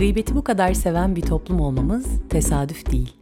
[0.00, 3.16] Gıybeti bu kadar seven bir toplum olmamız tesadüf değil.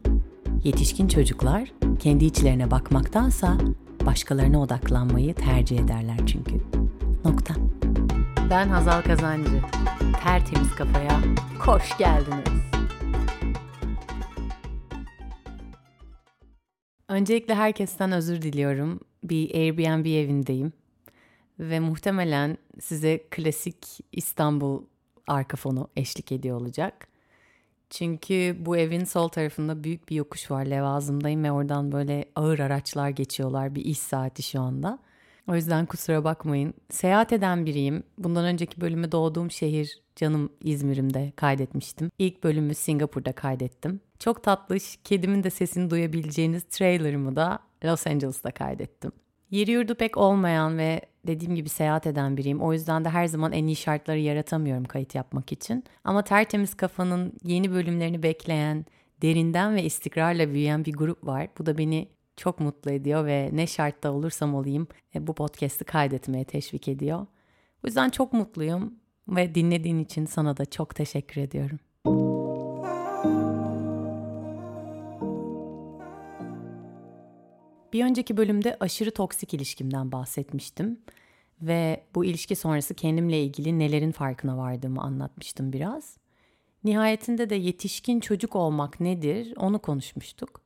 [0.64, 3.58] Yetişkin çocuklar kendi içlerine bakmaktansa
[4.06, 6.54] başkalarına odaklanmayı tercih ederler çünkü.
[7.24, 7.54] Nokta.
[8.50, 9.62] Ben Hazal Kazancı.
[10.22, 11.20] Tertemiz kafaya
[11.58, 12.62] hoş geldiniz.
[17.08, 19.00] Öncelikle herkesten özür diliyorum.
[19.24, 20.72] Bir Airbnb evindeyim
[21.58, 24.82] ve muhtemelen size klasik İstanbul
[25.28, 27.08] arka fonu eşlik ediyor olacak.
[27.90, 30.66] Çünkü bu evin sol tarafında büyük bir yokuş var.
[30.66, 33.74] Levazımdayım ve oradan böyle ağır araçlar geçiyorlar.
[33.74, 34.98] Bir iş saati şu anda.
[35.48, 36.74] O yüzden kusura bakmayın.
[36.90, 38.02] Seyahat eden biriyim.
[38.18, 42.10] Bundan önceki bölümü doğduğum şehir canım İzmir'imde kaydetmiştim.
[42.18, 44.00] İlk bölümü Singapur'da kaydettim.
[44.18, 49.12] Çok tatlış, kedimin de sesini duyabileceğiniz trailerımı da Los Angeles'ta kaydettim.
[49.50, 52.60] Yeri yurdu pek olmayan ve dediğim gibi seyahat eden biriyim.
[52.60, 55.84] O yüzden de her zaman en iyi şartları yaratamıyorum kayıt yapmak için.
[56.04, 58.86] Ama tertemiz kafanın yeni bölümlerini bekleyen,
[59.22, 61.48] derinden ve istikrarla büyüyen bir grup var.
[61.58, 66.44] Bu da beni çok mutlu ediyor ve ne şartta olursam olayım e, bu podcast'i kaydetmeye
[66.44, 67.20] teşvik ediyor.
[67.84, 68.94] O yüzden çok mutluyum
[69.28, 71.78] ve dinlediğin için sana da çok teşekkür ediyorum.
[77.98, 81.00] Bir önceki bölümde aşırı toksik ilişkimden bahsetmiştim
[81.62, 86.16] ve bu ilişki sonrası kendimle ilgili nelerin farkına vardığımı anlatmıştım biraz.
[86.84, 90.60] Nihayetinde de yetişkin çocuk olmak nedir onu konuşmuştuk.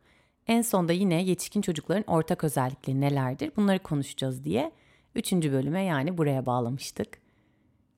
[0.46, 4.72] En sonda yine yetişkin çocukların ortak özellikleri nelerdir bunları konuşacağız diye
[5.14, 7.08] üçüncü bölüme yani buraya bağlamıştık.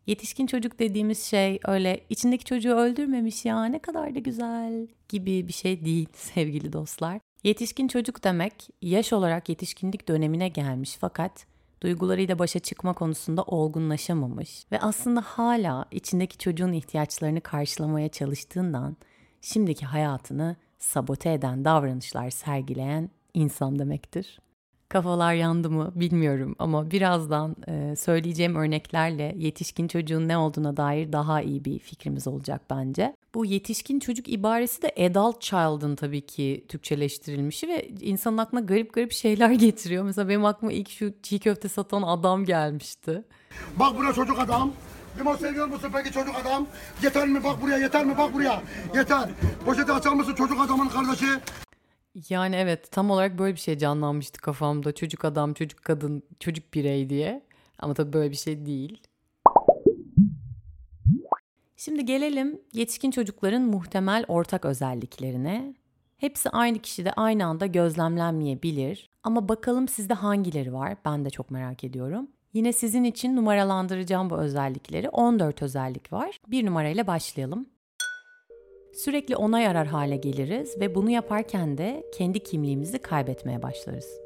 [0.06, 5.52] Yetişkin çocuk dediğimiz şey öyle içindeki çocuğu öldürmemiş ya ne kadar da güzel gibi bir
[5.52, 7.20] şey değil sevgili dostlar.
[7.44, 11.46] Yetişkin çocuk demek yaş olarak yetişkinlik dönemine gelmiş fakat
[11.82, 18.96] duygularıyla başa çıkma konusunda olgunlaşamamış ve aslında hala içindeki çocuğun ihtiyaçlarını karşılamaya çalıştığından
[19.40, 24.38] şimdiki hayatını sabote eden davranışlar sergileyen insan demektir.
[24.94, 31.42] Kafalar yandı mı bilmiyorum ama birazdan e, söyleyeceğim örneklerle yetişkin çocuğun ne olduğuna dair daha
[31.42, 33.16] iyi bir fikrimiz olacak bence.
[33.34, 39.12] Bu yetişkin çocuk ibaresi de adult child'ın tabii ki Türkçeleştirilmişi ve insanın aklına garip garip
[39.12, 40.04] şeyler getiriyor.
[40.04, 43.22] Mesela benim aklıma ilk şu çiğ köfte satan adam gelmişti.
[43.76, 44.72] Bak buraya çocuk adam.
[45.18, 46.66] Limon seviyor musun peki çocuk adam?
[47.02, 48.62] Yeter mi bak buraya yeter mi bak buraya?
[48.94, 49.28] Yeter.
[49.64, 51.26] Poşeti açar mısın çocuk adamın kardeşi?
[52.30, 54.94] Yani evet tam olarak böyle bir şey canlanmıştı kafamda.
[54.94, 57.42] Çocuk adam, çocuk kadın, çocuk birey diye.
[57.78, 59.02] Ama tabii böyle bir şey değil.
[61.76, 65.74] Şimdi gelelim yetişkin çocukların muhtemel ortak özelliklerine.
[66.16, 69.10] Hepsi aynı kişide aynı anda gözlemlenmeyebilir.
[69.22, 70.96] Ama bakalım sizde hangileri var?
[71.04, 72.28] Ben de çok merak ediyorum.
[72.52, 75.08] Yine sizin için numaralandıracağım bu özellikleri.
[75.08, 76.40] 14 özellik var.
[76.48, 77.66] Bir numarayla başlayalım.
[78.94, 84.20] Sürekli ona yarar hale geliriz ve bunu yaparken de kendi kimliğimizi kaybetmeye başlarız.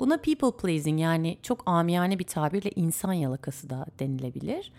[0.00, 4.72] Buna people pleasing yani çok amiyane bir tabirle insan yalakası da denilebilir.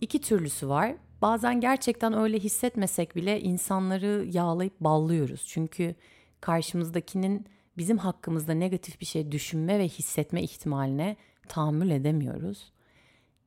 [0.00, 0.94] İki türlüsü var.
[1.22, 5.44] Bazen gerçekten öyle hissetmesek bile insanları yağlayıp ballıyoruz.
[5.46, 5.94] Çünkü
[6.40, 11.16] karşımızdakinin bizim hakkımızda negatif bir şey düşünme ve hissetme ihtimaline
[11.48, 12.72] tahammül edemiyoruz.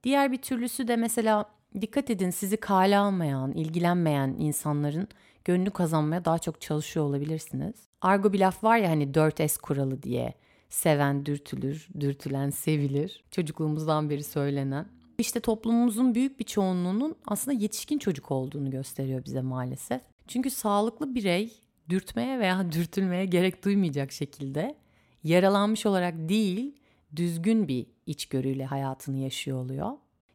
[0.03, 5.07] Diğer bir türlüsü de mesela dikkat edin sizi kale almayan, ilgilenmeyen insanların
[5.45, 7.75] gönlünü kazanmaya daha çok çalışıyor olabilirsiniz.
[8.01, 10.34] Argo bir laf var ya hani 4S kuralı diye.
[10.69, 13.23] Seven dürtülür, dürtülen sevilir.
[13.31, 14.85] Çocukluğumuzdan beri söylenen.
[15.17, 20.01] İşte toplumumuzun büyük bir çoğunluğunun aslında yetişkin çocuk olduğunu gösteriyor bize maalesef.
[20.28, 21.53] Çünkü sağlıklı birey
[21.90, 24.75] dürtmeye veya dürtülmeye gerek duymayacak şekilde
[25.23, 26.75] yaralanmış olarak değil,
[27.16, 29.91] düzgün bir içgörüyle hayatını yaşıyor oluyor.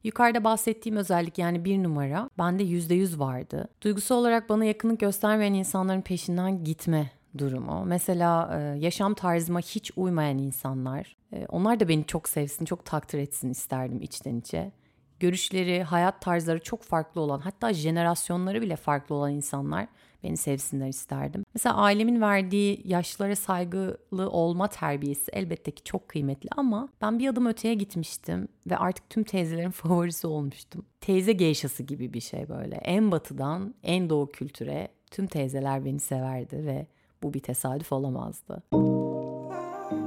[0.08, 3.68] Yukarıda bahsettiğim özellik yani bir numara bende yüzde yüz vardı.
[3.82, 7.84] Duygusal olarak bana yakınlık göstermeyen insanların peşinden gitme durumu.
[7.84, 11.16] Mesela e, yaşam tarzıma hiç uymayan insanlar.
[11.32, 14.72] E, onlar da beni çok sevsin, çok takdir etsin isterdim içten içe.
[15.20, 19.88] Görüşleri, hayat tarzları çok farklı olan, hatta jenerasyonları bile farklı olan insanlar
[20.22, 21.44] beni sevsinler isterdim.
[21.54, 27.46] Mesela ailemin verdiği yaşlılara saygılı olma terbiyesi elbette ki çok kıymetli ama ben bir adım
[27.46, 30.84] öteye gitmiştim ve artık tüm teyzelerin favorisi olmuştum.
[31.00, 32.76] Teyze geyşası gibi bir şey böyle.
[32.76, 36.86] En batıdan en doğu kültüre tüm teyzeler beni severdi ve
[37.22, 38.62] bu bir tesadüf olamazdı.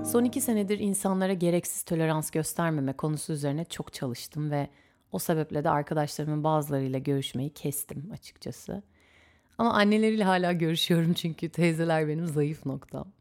[0.06, 4.68] Son iki senedir insanlara gereksiz tolerans göstermeme konusu üzerine çok çalıştım ve
[5.12, 8.84] o sebeple de arkadaşlarımın bazılarıyla görüşmeyi kestim açıkçası.
[9.62, 13.12] Ama anneleriyle hala görüşüyorum çünkü teyzeler benim zayıf noktam.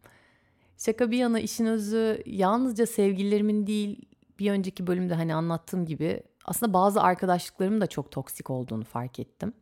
[0.79, 4.03] Şaka bir yana işin özü yalnızca sevgililerimin değil
[4.39, 9.53] bir önceki bölümde hani anlattığım gibi aslında bazı arkadaşlıklarım da çok toksik olduğunu fark ettim.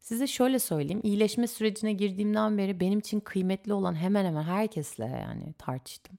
[0.00, 1.00] Size şöyle söyleyeyim.
[1.02, 6.18] iyileşme sürecine girdiğimden beri benim için kıymetli olan hemen hemen herkesle yani tartıştım.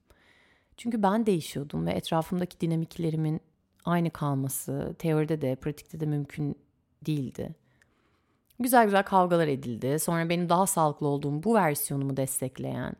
[0.76, 3.40] Çünkü ben değişiyordum ve etrafımdaki dinamiklerimin
[3.84, 6.56] aynı kalması teoride de pratikte de mümkün
[7.06, 7.54] değildi.
[8.60, 9.98] Güzel güzel kavgalar edildi.
[9.98, 12.94] Sonra benim daha sağlıklı olduğum bu versiyonumu destekleyen,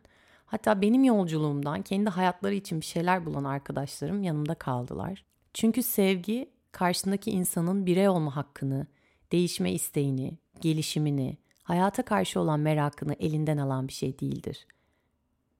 [0.46, 5.24] hatta benim yolculuğumdan kendi hayatları için bir şeyler bulan arkadaşlarım yanımda kaldılar.
[5.54, 8.86] Çünkü sevgi karşındaki insanın birey olma hakkını,
[9.32, 14.66] değişme isteğini, gelişimini, hayata karşı olan merakını elinden alan bir şey değildir.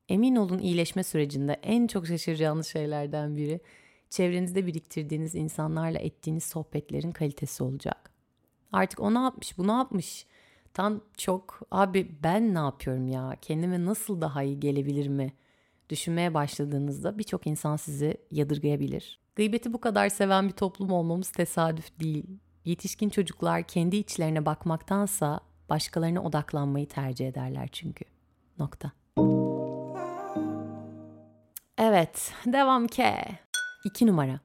[0.09, 3.61] Emin olun iyileşme sürecinde en çok şaşıracağınız şeylerden biri
[4.11, 8.10] çevrenizde biriktirdiğiniz insanlarla ettiğiniz sohbetlerin kalitesi olacak.
[8.73, 10.27] Artık o ne yapmış, bu ne yapmış?
[10.75, 13.37] Tam çok abi ben ne yapıyorum ya?
[13.43, 15.33] Kendime nasıl daha iyi gelebilir mi?
[15.89, 19.21] Düşünmeye başladığınızda birçok insan sizi yadırgayabilir.
[19.37, 22.27] Gıybeti bu kadar seven bir toplum olmamız tesadüf değil.
[22.65, 28.05] Yetişkin çocuklar kendi içlerine bakmaktansa başkalarına odaklanmayı tercih ederler çünkü.
[28.59, 28.93] Nokta.
[31.79, 33.25] Evet, devam ke.
[33.85, 34.41] İki numara.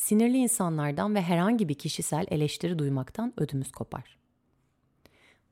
[0.00, 4.18] Sinirli insanlardan ve herhangi bir kişisel eleştiri duymaktan ödümüz kopar.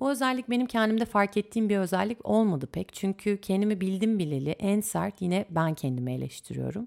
[0.00, 2.92] Bu özellik benim kendimde fark ettiğim bir özellik olmadı pek.
[2.92, 6.86] Çünkü kendimi bildim bileli en sert yine ben kendimi eleştiriyorum.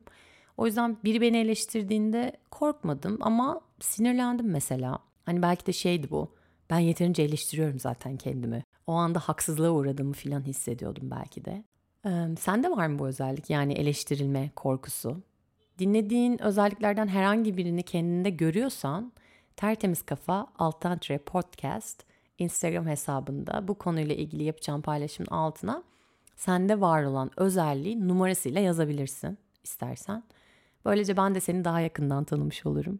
[0.57, 4.99] O yüzden biri beni eleştirdiğinde korkmadım ama sinirlendim mesela.
[5.25, 6.35] Hani belki de şeydi bu.
[6.69, 8.63] Ben yeterince eleştiriyorum zaten kendimi.
[8.87, 11.63] O anda haksızlığa uğradığımı falan hissediyordum belki de.
[12.05, 15.23] Ee, sende var mı bu özellik yani eleştirilme korkusu?
[15.81, 19.11] Dinlediğin özelliklerden herhangi birini kendinde görüyorsan
[19.55, 22.03] Tertemiz Kafa Alttan Tre Podcast
[22.37, 25.83] Instagram hesabında bu konuyla ilgili yapacağım paylaşımın altına
[26.35, 30.23] sende var olan özelliği numarasıyla yazabilirsin istersen.
[30.85, 32.99] Böylece ben de seni daha yakından tanımış olurum.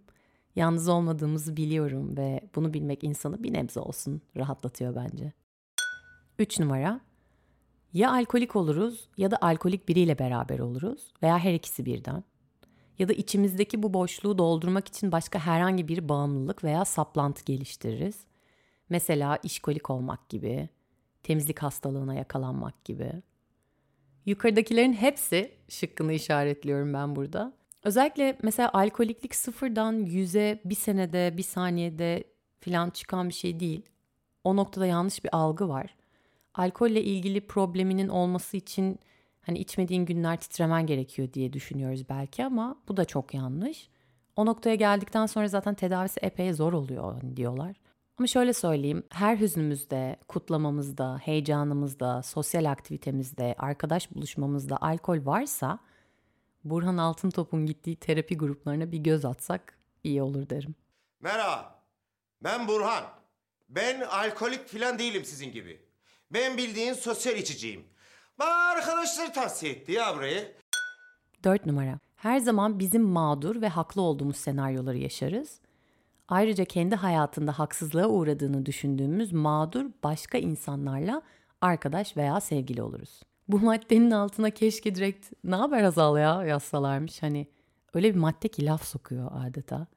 [0.56, 5.34] Yalnız olmadığımızı biliyorum ve bunu bilmek insanı bir nebze olsun rahatlatıyor bence.
[6.40, 7.00] 3 numara.
[7.94, 12.24] Ya alkolik oluruz ya da alkolik biriyle beraber oluruz veya her ikisi birden.
[13.02, 18.16] Ya da içimizdeki bu boşluğu doldurmak için başka herhangi bir bağımlılık veya saplantı geliştiririz.
[18.90, 20.70] Mesela işkolik olmak gibi,
[21.24, 23.12] temizlik hastalığına yakalanmak gibi.
[24.26, 27.54] Yukarıdakilerin hepsi şıkkını işaretliyorum ben burada.
[27.84, 32.24] Özellikle mesela alkoliklik sıfırdan yüze bir senede, bir saniyede
[32.60, 33.82] filan çıkan bir şey değil.
[34.44, 35.96] O noktada yanlış bir algı var.
[36.54, 39.00] Alkolle ilgili probleminin olması için
[39.42, 43.90] hani içmediğin günler titremen gerekiyor diye düşünüyoruz belki ama bu da çok yanlış.
[44.36, 47.76] O noktaya geldikten sonra zaten tedavisi epey zor oluyor diyorlar.
[48.18, 55.80] Ama şöyle söyleyeyim, her hüznümüzde, kutlamamızda, heyecanımızda, sosyal aktivitemizde, arkadaş buluşmamızda alkol varsa
[56.64, 60.76] Burhan Altıntop'un gittiği terapi gruplarına bir göz atsak iyi olur derim.
[61.20, 61.84] Merhaba.
[62.44, 63.04] Ben Burhan.
[63.70, 65.82] Ben alkolik falan değilim sizin gibi.
[66.32, 67.84] Ben bildiğin sosyal içiciyim.
[68.42, 70.52] Bana arkadaşları tavsiye etti ya burayı.
[71.44, 72.00] 4 numara.
[72.16, 75.60] Her zaman bizim mağdur ve haklı olduğumuz senaryoları yaşarız.
[76.28, 81.22] Ayrıca kendi hayatında haksızlığa uğradığını düşündüğümüz mağdur başka insanlarla
[81.62, 83.22] arkadaş veya sevgili oluruz.
[83.48, 87.24] Bu maddenin altına keşke direkt ne haber Hazal ya yazsalarmış.
[87.24, 87.48] Hani
[87.94, 89.88] öyle bir madde ki laf sokuyor adeta.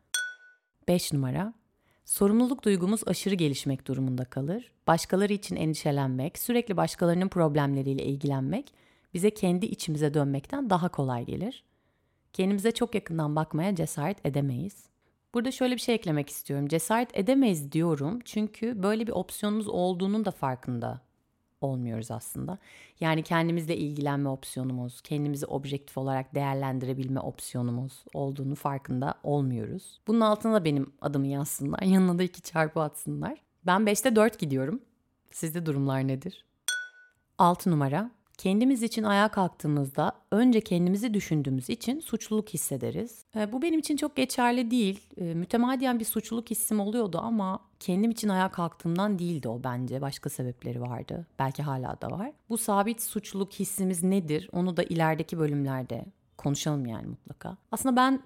[0.88, 1.54] 5 numara.
[2.04, 4.70] Sorumluluk duygumuz aşırı gelişmek durumunda kalır.
[4.86, 8.74] Başkaları için endişelenmek, sürekli başkalarının problemleriyle ilgilenmek
[9.14, 11.64] bize kendi içimize dönmekten daha kolay gelir.
[12.32, 14.86] Kendimize çok yakından bakmaya cesaret edemeyiz.
[15.34, 16.68] Burada şöyle bir şey eklemek istiyorum.
[16.68, 21.00] Cesaret edemeyiz diyorum çünkü böyle bir opsiyonumuz olduğunun da farkında
[21.64, 22.58] olmuyoruz aslında.
[23.00, 30.00] Yani kendimizle ilgilenme opsiyonumuz, kendimizi objektif olarak değerlendirebilme opsiyonumuz olduğunu farkında olmuyoruz.
[30.06, 31.82] Bunun altına da benim adımı yazsınlar.
[31.84, 33.40] Yanına da iki çarpı atsınlar.
[33.66, 34.82] Ben 5'te 4 gidiyorum.
[35.30, 36.44] Sizde durumlar nedir?
[37.38, 38.10] 6 numara.
[38.38, 43.24] Kendimiz için ayağa kalktığımızda önce kendimizi düşündüğümüz için suçluluk hissederiz.
[43.36, 45.00] E, bu benim için çok geçerli değil.
[45.16, 50.00] E, mütemadiyen bir suçluluk hissim oluyordu ama kendim için ayağa kalktığımdan değildi o bence.
[50.00, 51.26] Başka sebepleri vardı.
[51.38, 52.32] Belki hala da var.
[52.48, 54.48] Bu sabit suçluluk hissimiz nedir?
[54.52, 56.04] Onu da ilerideki bölümlerde
[56.38, 57.56] konuşalım yani mutlaka.
[57.72, 58.22] Aslında ben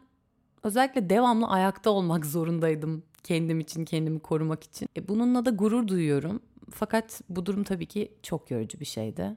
[0.62, 4.88] özellikle devamlı ayakta olmak zorundaydım kendim için, kendimi korumak için.
[4.96, 6.42] E, bununla da gurur duyuyorum.
[6.70, 9.36] Fakat bu durum tabii ki çok yorucu bir şeydi.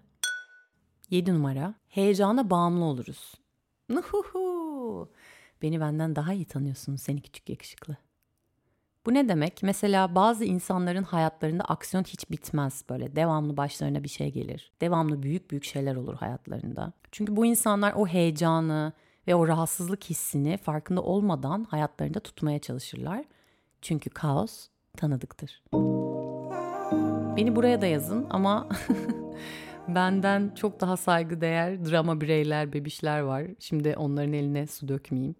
[1.10, 1.74] 7 numara.
[1.88, 3.34] Heyecana bağımlı oluruz.
[3.90, 5.12] Nuhuhu.
[5.62, 7.98] Beni benden daha iyi tanıyorsun seni küçük yakışıklı.
[9.06, 9.64] Bu ne demek?
[9.64, 13.16] Mesela bazı insanların hayatlarında aksiyon hiç bitmez böyle.
[13.16, 14.72] Devamlı başlarına bir şey gelir.
[14.82, 16.94] Devamlı büyük büyük şeyler olur hayatlarında.
[17.12, 18.94] Çünkü bu insanlar o heyecanı
[19.28, 23.26] ve o rahatsızlık hissini farkında olmadan hayatlarında tutmaya çalışırlar.
[23.82, 24.68] Çünkü kaos
[24.98, 25.64] tanıdıktır.
[27.38, 28.70] Beni buraya da yazın ama
[29.88, 33.44] benden çok daha saygıdeğer drama bireyler, bebişler var.
[33.60, 35.36] Şimdi onların eline su dökmeyeyim.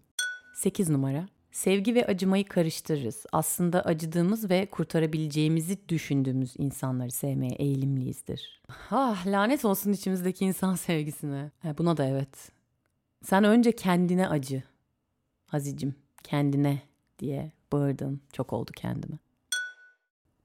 [0.54, 1.26] 8 numara.
[1.52, 3.26] Sevgi ve acımayı karıştırırız.
[3.32, 8.62] Aslında acıdığımız ve kurtarabileceğimizi düşündüğümüz insanları sevmeye eğilimliyizdir.
[8.90, 11.50] Ah lanet olsun içimizdeki insan sevgisine.
[11.62, 12.52] Ha, buna da evet.
[13.22, 14.62] Sen önce kendine acı.
[15.52, 16.82] Azicim kendine
[17.18, 18.20] diye bağırdım.
[18.32, 19.18] Çok oldu kendime.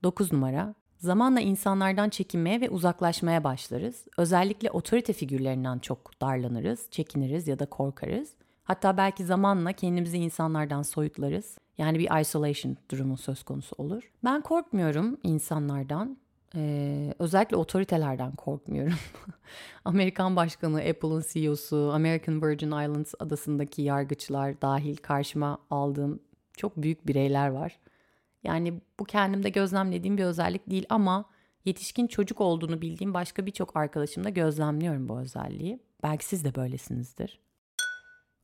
[0.04, 0.76] 9 numara.
[0.98, 4.06] Zamanla insanlardan çekinmeye ve uzaklaşmaya başlarız.
[4.18, 8.30] Özellikle otorite figürlerinden çok darlanırız, çekiniriz ya da korkarız.
[8.68, 11.58] Hatta belki zamanla kendimizi insanlardan soyutlarız.
[11.78, 14.12] Yani bir isolation durumu söz konusu olur.
[14.24, 16.18] Ben korkmuyorum insanlardan.
[16.56, 18.98] Ee, özellikle otoritelerden korkmuyorum.
[19.86, 26.20] Amerikan Başkanı, Apple'ın CEO'su, American Virgin Islands adasındaki yargıçlar dahil karşıma aldığım
[26.58, 27.80] çok büyük bireyler var.
[28.44, 31.26] Yani bu kendimde gözlemlediğim bir özellik değil ama
[31.66, 35.80] yetişkin çocuk olduğunu bildiğim başka birçok arkadaşımda gözlemliyorum bu özelliği.
[36.04, 37.47] Belki siz de böylesinizdir.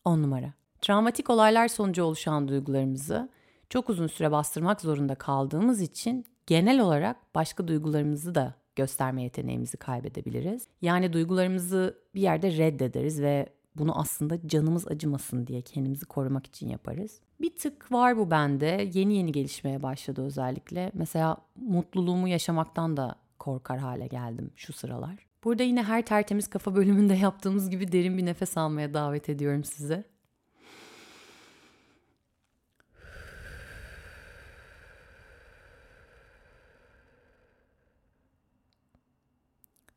[0.05, 0.53] 10 numara.
[0.81, 3.29] Travmatik olaylar sonucu oluşan duygularımızı
[3.69, 10.67] çok uzun süre bastırmak zorunda kaldığımız için genel olarak başka duygularımızı da gösterme yeteneğimizi kaybedebiliriz.
[10.81, 17.19] Yani duygularımızı bir yerde reddederiz ve bunu aslında canımız acımasın diye kendimizi korumak için yaparız.
[17.41, 18.89] Bir tık var bu bende.
[18.93, 20.91] Yeni yeni gelişmeye başladı özellikle.
[20.93, 25.32] Mesela mutluluğumu yaşamaktan da korkar hale geldim şu sıralar.
[25.43, 30.03] Burada yine her tertemiz kafa bölümünde yaptığımız gibi derin bir nefes almaya davet ediyorum size.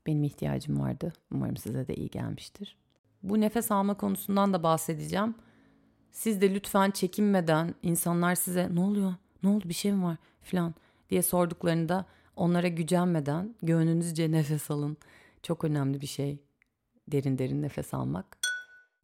[0.07, 1.13] Benim ihtiyacım vardı.
[1.33, 2.77] Umarım size de iyi gelmiştir.
[3.23, 5.35] Bu nefes alma konusundan da bahsedeceğim.
[6.11, 10.75] Siz de lütfen çekinmeden insanlar size ne oluyor, ne oldu bir şey mi var falan
[11.11, 12.05] diye sorduklarında
[12.37, 14.97] onlara gücenmeden gönlünüzce nefes alın.
[15.47, 16.39] Çok önemli bir şey
[17.09, 18.39] derin derin nefes almak.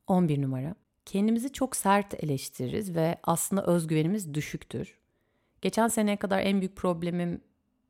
[0.07, 0.75] 11 numara.
[1.05, 4.99] Kendimizi çok sert eleştiririz ve aslında özgüvenimiz düşüktür.
[5.61, 7.41] Geçen seneye kadar en büyük problemim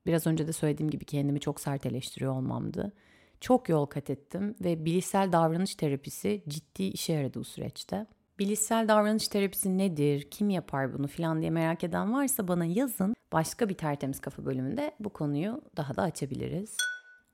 [0.07, 2.93] biraz önce de söylediğim gibi kendimi çok sert eleştiriyor olmamdı.
[3.41, 8.07] Çok yol kat ettim ve bilişsel davranış terapisi ciddi işe yaradı bu süreçte.
[8.39, 13.15] Bilişsel davranış terapisi nedir, kim yapar bunu falan diye merak eden varsa bana yazın.
[13.33, 16.77] Başka bir tertemiz kafa bölümünde bu konuyu daha da açabiliriz.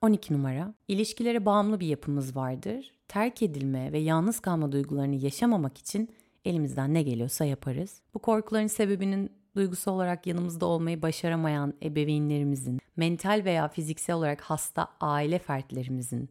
[0.02, 0.75] 12 numara.
[0.88, 2.93] İlişkilere bağımlı bir yapımız vardır.
[3.09, 6.09] Terk edilme ve yalnız kalma duygularını yaşamamak için
[6.45, 8.02] elimizden ne geliyorsa yaparız.
[8.14, 15.38] Bu korkuların sebebinin duygusal olarak yanımızda olmayı başaramayan ebeveynlerimizin, mental veya fiziksel olarak hasta aile
[15.38, 16.31] fertlerimizin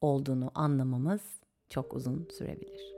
[0.00, 1.20] olduğunu anlamamız
[1.68, 2.96] çok uzun sürebilir.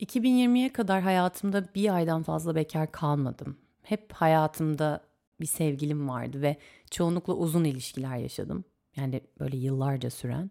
[0.00, 3.56] 2020'ye kadar hayatımda bir aydan fazla bekar kalmadım.
[3.82, 5.09] Hep hayatımda
[5.40, 6.56] bir sevgilim vardı ve
[6.90, 8.64] çoğunlukla uzun ilişkiler yaşadım.
[8.96, 10.50] Yani böyle yıllarca süren.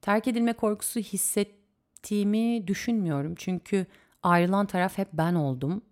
[0.00, 3.34] Terk edilme korkusu hissettiğimi düşünmüyorum.
[3.36, 3.86] Çünkü
[4.22, 5.82] ayrılan taraf hep ben oldum.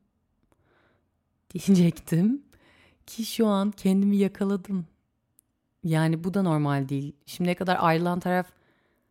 [1.55, 2.43] Diyecektim
[3.07, 4.87] ki şu an kendimi yakaladım.
[5.85, 7.17] Yani bu da normal değil.
[7.27, 8.47] Şimdiye kadar ayrılan taraf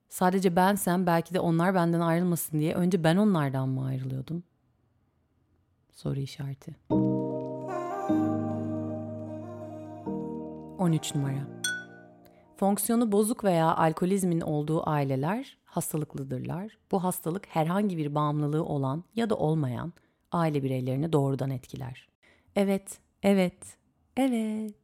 [0.10, 4.44] sadece bensem belki de onlar benden ayrılmasın diye önce ben onlardan mı ayrılıyordum?
[5.92, 6.76] Soru işareti.
[10.82, 11.48] 13 numara.
[12.58, 16.78] Fonksiyonu bozuk veya alkolizmin olduğu aileler hastalıklıdırlar.
[16.92, 19.94] Bu hastalık herhangi bir bağımlılığı olan ya da olmayan
[20.32, 22.10] aile bireylerini doğrudan etkiler.
[22.56, 23.78] Evet, evet,
[24.18, 24.76] evet.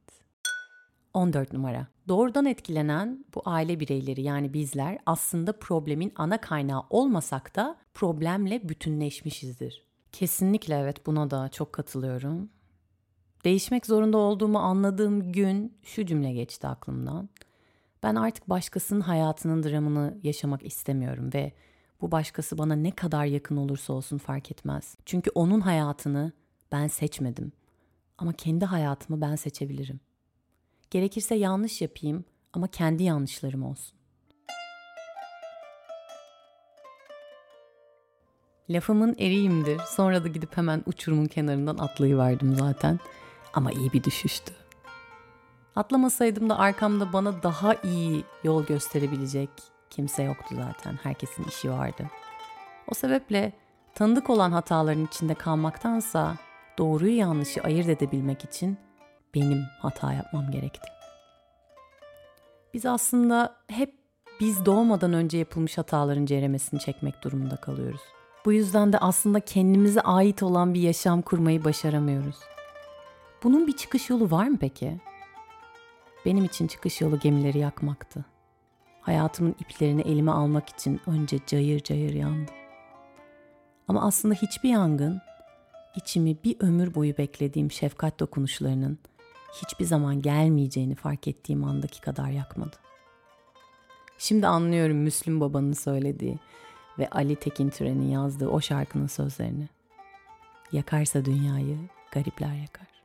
[1.14, 1.86] 14 numara.
[2.08, 9.86] Doğrudan etkilenen bu aile bireyleri yani bizler aslında problemin ana kaynağı olmasak da problemle bütünleşmişizdir.
[10.12, 12.50] Kesinlikle evet buna da çok katılıyorum.
[13.48, 17.28] Değişmek zorunda olduğumu anladığım gün şu cümle geçti aklımdan.
[18.02, 21.52] Ben artık başkasının hayatının dramını yaşamak istemiyorum ve
[22.00, 24.96] bu başkası bana ne kadar yakın olursa olsun fark etmez.
[25.04, 26.32] Çünkü onun hayatını
[26.72, 27.52] ben seçmedim.
[28.18, 30.00] Ama kendi hayatımı ben seçebilirim.
[30.90, 33.98] Gerekirse yanlış yapayım ama kendi yanlışlarım olsun.
[38.70, 39.80] Lafımın eriyimdir.
[39.96, 42.98] Sonra da gidip hemen uçurumun kenarından atlayıverdim zaten.
[43.54, 44.52] Ama iyi bir düşüştü.
[45.76, 49.50] Atlamasaydım da arkamda bana daha iyi yol gösterebilecek
[49.90, 50.98] kimse yoktu zaten.
[51.02, 52.06] Herkesin işi vardı.
[52.88, 53.52] O sebeple
[53.94, 56.36] tanıdık olan hataların içinde kalmaktansa
[56.78, 58.78] doğruyu yanlışı ayırt edebilmek için
[59.34, 60.88] benim hata yapmam gerekti.
[62.74, 63.94] Biz aslında hep
[64.40, 68.00] biz doğmadan önce yapılmış hataların ceremesini çekmek durumunda kalıyoruz.
[68.44, 72.36] Bu yüzden de aslında kendimize ait olan bir yaşam kurmayı başaramıyoruz.
[73.42, 75.00] Bunun bir çıkış yolu var mı peki?
[76.24, 78.24] Benim için çıkış yolu gemileri yakmaktı.
[79.00, 82.54] Hayatımın iplerini elime almak için önce cayır cayır yandım.
[83.88, 85.20] Ama aslında hiçbir yangın
[85.96, 88.98] içimi bir ömür boyu beklediğim şefkat dokunuşlarının
[89.62, 92.76] hiçbir zaman gelmeyeceğini fark ettiğim andaki kadar yakmadı.
[94.18, 96.38] Şimdi anlıyorum Müslüm Baba'nın söylediği
[96.98, 99.68] ve Ali Tekin Türen'in yazdığı o şarkının sözlerini.
[100.72, 101.78] Yakarsa dünyayı
[102.12, 102.97] garipler yakar.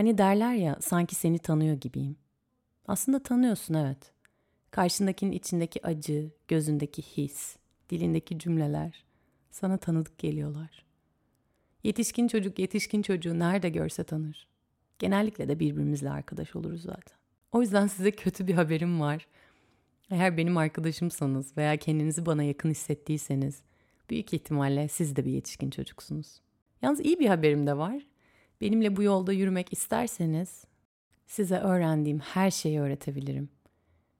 [0.00, 2.16] Hani derler ya sanki seni tanıyor gibiyim.
[2.86, 4.12] Aslında tanıyorsun evet.
[4.70, 7.56] Karşındakinin içindeki acı, gözündeki his,
[7.90, 9.04] dilindeki cümleler
[9.50, 10.84] sana tanıdık geliyorlar.
[11.84, 14.48] Yetişkin çocuk yetişkin çocuğu nerede görse tanır.
[14.98, 17.18] Genellikle de birbirimizle arkadaş oluruz zaten.
[17.52, 19.26] O yüzden size kötü bir haberim var.
[20.10, 23.62] Eğer benim arkadaşımsanız veya kendinizi bana yakın hissettiyseniz
[24.10, 26.40] büyük ihtimalle siz de bir yetişkin çocuksunuz.
[26.82, 28.09] Yalnız iyi bir haberim de var.
[28.60, 30.64] Benimle bu yolda yürümek isterseniz
[31.26, 33.48] size öğrendiğim her şeyi öğretebilirim.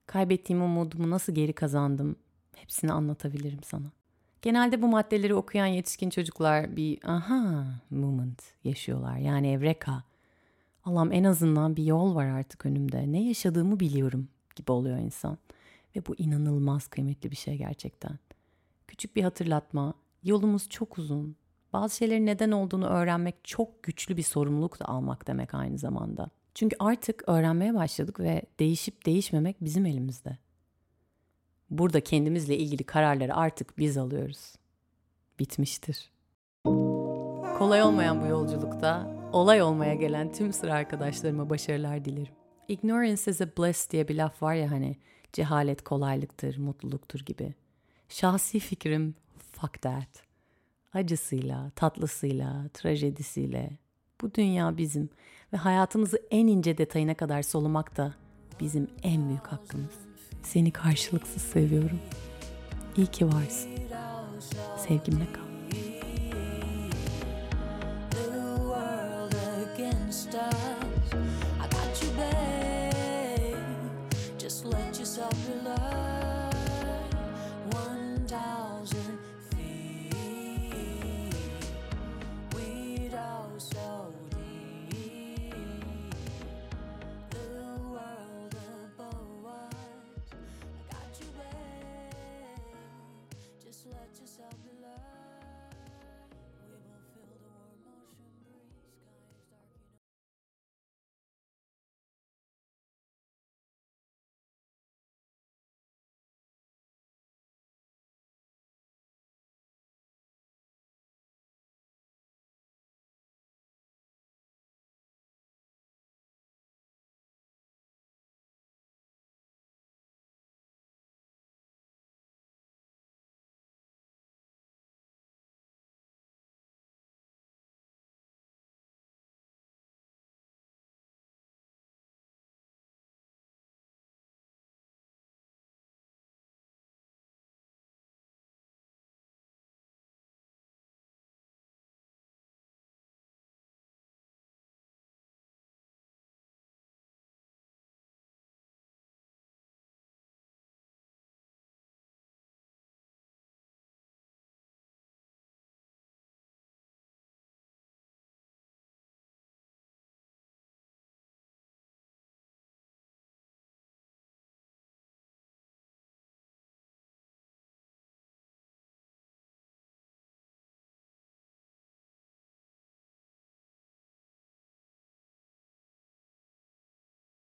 [0.07, 2.17] Kaybettiğim umudumu nasıl geri kazandım
[2.55, 3.93] hepsini anlatabilirim sana.
[4.43, 9.17] Genelde bu maddeleri okuyan yetişkin çocuklar bir aha moment yaşıyorlar.
[9.17, 10.05] Yani evreka.
[10.85, 13.13] Allah'ım en azından bir yol var artık önümde.
[13.13, 15.39] Ne yaşadığımı biliyorum gibi oluyor insan.
[15.97, 18.19] Ve bu inanılmaz kıymetli bir şey gerçekten.
[18.89, 19.95] Küçük bir hatırlatma.
[20.23, 21.37] Yolumuz çok uzun.
[21.73, 26.31] Bazı şeylerin neden olduğunu öğrenmek çok güçlü bir sorumluluk da almak demek aynı zamanda.
[26.55, 30.39] Çünkü artık öğrenmeye başladık ve değişip değişmemek bizim elimizde.
[31.71, 34.55] Burada kendimizle ilgili kararları artık biz alıyoruz.
[35.39, 36.11] Bitmiştir.
[37.59, 42.35] Kolay olmayan bu yolculukta olay olmaya gelen tüm sıra arkadaşlarıma başarılar dilerim.
[42.69, 44.97] Ignorance is a bliss diye bir laf var ya hani
[45.33, 47.55] cehalet kolaylıktır, mutluluktur gibi.
[48.09, 49.15] Şahsi fikrim
[49.53, 50.30] fuck that.
[50.93, 53.79] Acısıyla, tatlısıyla, trajedisiyle
[54.21, 55.11] bu dünya bizim
[55.53, 58.15] ve hayatımızı en ince detayına kadar solumak da
[58.61, 59.95] bizim en büyük hakkımız.
[60.43, 61.99] Seni karşılıksız seviyorum.
[62.97, 63.71] İyi ki varsın.
[64.77, 65.51] Sevgimle kal.
[68.11, 69.35] the world
[69.75, 70.90] against us.